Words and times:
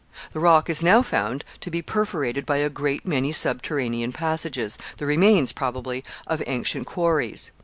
The 0.31 0.39
rock 0.39 0.67
is 0.67 0.81
now 0.81 1.03
found 1.03 1.45
to 1.59 1.69
be 1.69 1.83
perforated 1.83 2.43
by 2.43 2.57
a 2.57 2.71
great 2.71 3.05
many 3.05 3.31
subterranean 3.31 4.11
passages, 4.13 4.79
the 4.97 5.05
remains, 5.05 5.53
probably, 5.53 6.03
of 6.25 6.41
ancient 6.47 6.87
quarries. 6.87 7.51